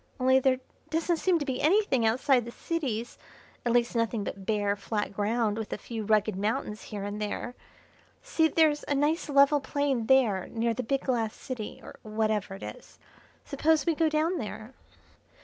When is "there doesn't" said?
0.39-1.17